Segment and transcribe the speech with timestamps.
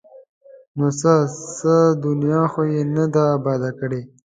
[0.39, 1.13] ـ نو څه؟
[1.57, 1.73] څه
[2.05, 4.01] دنیا خو یې نه ده اباده کړې!